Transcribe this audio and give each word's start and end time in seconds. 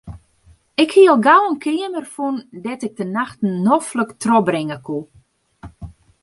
Ik 0.83 0.91
hie 0.95 1.09
al 1.11 1.21
gau 1.27 1.41
in 1.49 1.57
keamer 1.65 2.05
fûn 2.13 2.35
dêr't 2.63 2.85
ik 2.87 2.93
de 2.99 3.05
nachten 3.17 3.51
noflik 3.65 4.11
trochbringe 4.21 4.77
koe. 4.87 5.03